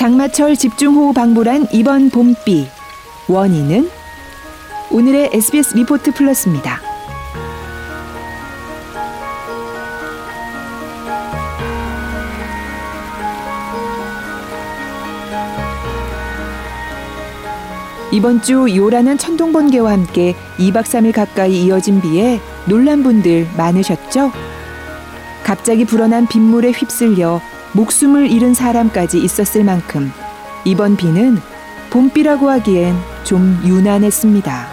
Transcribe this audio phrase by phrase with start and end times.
[0.00, 2.66] 장마철 집중호우 방불한 이번 봄비
[3.28, 3.90] 원인은
[4.90, 6.80] 오늘의 SBS 리포트 플러스입니다.
[18.10, 24.32] 이번 주 요란한 천둥 번개와 함께 2박 3일 가까이 이어진 비에 놀란 분들 많으셨죠?
[25.44, 27.42] 갑자기 불어난 빗물에 휩쓸려
[27.72, 30.12] 목숨을 잃은 사람까지 있었을 만큼
[30.64, 31.38] 이번 비는
[31.90, 34.66] 봄비라고 하기엔 좀 유난했습니다.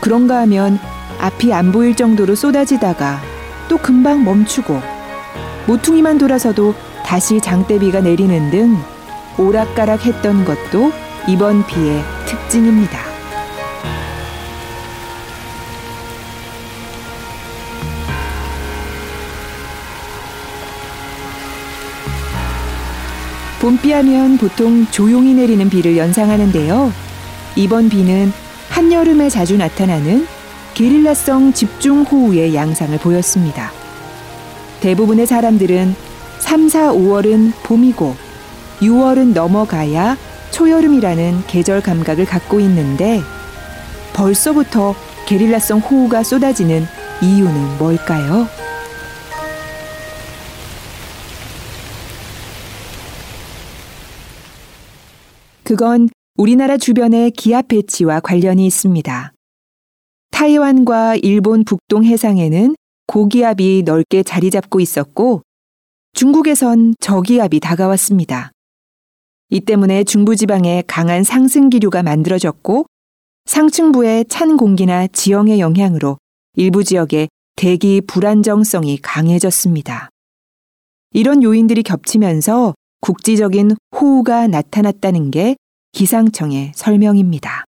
[0.00, 0.78] 그런가 하면
[1.18, 3.20] 앞이 안 보일 정도로 쏟아지다가
[3.68, 4.80] 또 금방 멈추고
[5.66, 8.76] 모퉁이만 돌아서도 다시 장대비가 내리는 등
[9.38, 10.92] 오락가락 했던 것도
[11.28, 13.11] 이번 비의 특징입니다.
[23.62, 26.92] 봄비하면 보통 조용히 내리는 비를 연상하는데요.
[27.54, 28.32] 이번 비는
[28.68, 30.26] 한여름에 자주 나타나는
[30.74, 33.70] 게릴라성 집중호우의 양상을 보였습니다.
[34.80, 35.94] 대부분의 사람들은
[36.40, 38.16] 3, 4, 5월은 봄이고
[38.80, 40.16] 6월은 넘어가야
[40.50, 43.22] 초여름이라는 계절 감각을 갖고 있는데
[44.12, 46.84] 벌써부터 게릴라성 호우가 쏟아지는
[47.22, 48.48] 이유는 뭘까요?
[55.64, 59.32] 그건 우리나라 주변의 기압 배치와 관련이 있습니다.
[60.32, 62.74] 타이완과 일본 북동 해상에는
[63.06, 65.42] 고기압이 넓게 자리 잡고 있었고
[66.14, 68.50] 중국에선 저기압이 다가왔습니다.
[69.50, 72.86] 이 때문에 중부지방에 강한 상승 기류가 만들어졌고
[73.44, 76.18] 상층부의 찬 공기나 지형의 영향으로
[76.54, 80.08] 일부 지역에 대기 불안정성이 강해졌습니다.
[81.12, 85.54] 이런 요인들이 겹치면서 국지적인 호우가 나타났다는 게
[85.92, 87.64] 기상청의 설명입니다.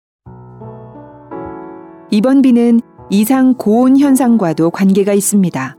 [2.13, 5.77] 이번 비는 이상 고온 현상과도 관계가 있습니다.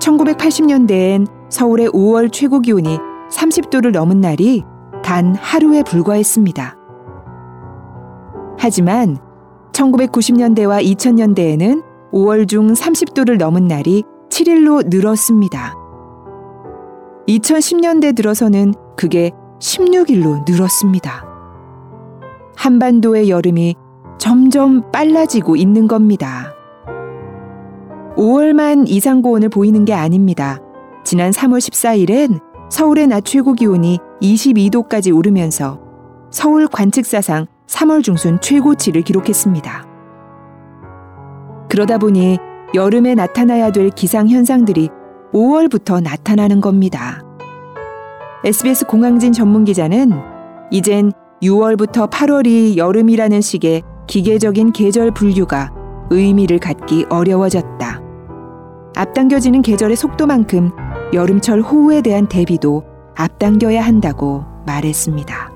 [0.00, 2.98] 1980년대엔 서울의 5월 최고 기온이
[3.30, 4.62] 30도를 넘은 날이
[5.02, 6.76] 단 하루에 불과했습니다.
[8.58, 9.16] 하지만
[9.72, 15.74] 1990년대와 2000년대에는 5월 중 30도를 넘은 날이 7일로 늘었습니다.
[17.28, 19.30] 2010년대 들어서는 그게
[19.64, 21.24] 16일로 늘었습니다.
[22.54, 23.74] 한반도의 여름이
[24.18, 26.52] 점점 빨라지고 있는 겁니다.
[28.16, 30.60] 5월만 이상 고온을 보이는 게 아닙니다.
[31.02, 35.80] 지난 3월 14일엔 서울의 낮 최고 기온이 22도까지 오르면서
[36.30, 39.86] 서울 관측사상 3월 중순 최고치를 기록했습니다.
[41.70, 42.38] 그러다 보니
[42.74, 44.90] 여름에 나타나야 될 기상 현상들이
[45.32, 47.22] 5월부터 나타나는 겁니다.
[48.44, 50.12] SBS 공항진 전문 기자는
[50.70, 51.12] 이젠
[51.42, 55.72] 6월부터 8월이 여름이라는 식의 기계적인 계절 분류가
[56.10, 58.02] 의미를 갖기 어려워졌다.
[58.96, 60.72] 앞당겨지는 계절의 속도만큼
[61.14, 62.84] 여름철 호우에 대한 대비도
[63.16, 65.50] 앞당겨야 한다고 말했습니다.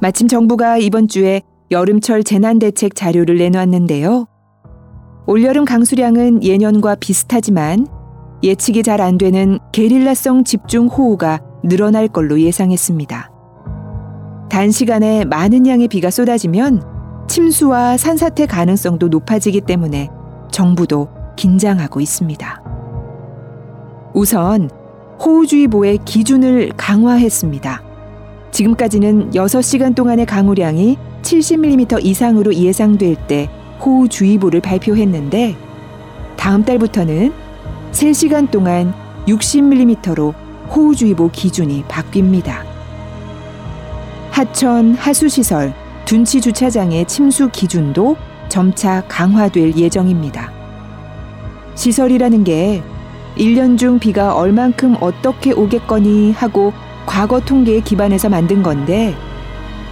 [0.00, 4.31] 마침 정부가 이번 주에 여름철 재난대책 자료를 내놓았는데요.
[5.26, 7.86] 올여름 강수량은 예년과 비슷하지만
[8.42, 13.30] 예측이 잘 안 되는 게릴라성 집중 호우가 늘어날 걸로 예상했습니다.
[14.50, 16.82] 단시간에 많은 양의 비가 쏟아지면
[17.28, 20.08] 침수와 산사태 가능성도 높아지기 때문에
[20.50, 22.62] 정부도 긴장하고 있습니다.
[24.14, 24.68] 우선
[25.24, 27.82] 호우주의보의 기준을 강화했습니다.
[28.50, 33.48] 지금까지는 6시간 동안의 강우량이 70mm 이상으로 예상될 때
[33.84, 35.56] 호우주의보를 발표했는데
[36.36, 37.32] 다음 달부터는
[37.92, 38.94] 3시간 동안
[39.26, 40.34] 60mm로
[40.70, 42.64] 호우주의보 기준이 바뀝니다.
[44.30, 48.16] 하천, 하수시설, 둔치 주차장의 침수 기준도
[48.48, 50.50] 점차 강화될 예정입니다.
[51.74, 52.82] 시설이라는 게
[53.36, 56.72] 1년 중 비가 얼만큼 어떻게 오겠거니 하고
[57.06, 59.14] 과거 통계에 기반해서 만든 건데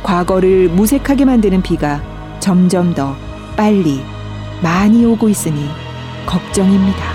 [0.03, 2.03] 과거를 무색하게 만드는 비가
[2.41, 3.15] 점점 더
[3.61, 4.01] 빨리
[4.63, 5.69] 많이 오고 있으니
[6.25, 7.13] 걱정입니다.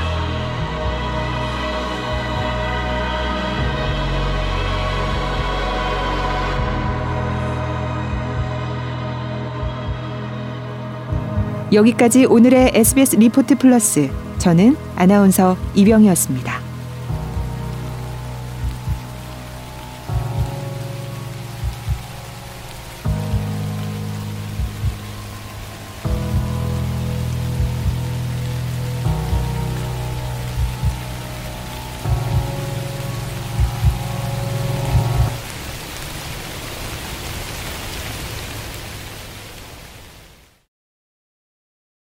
[11.74, 14.12] 여기까지 오늘의 SBS 리포트 플러스.
[14.38, 16.64] 저는 아나운서 이병이었습니다.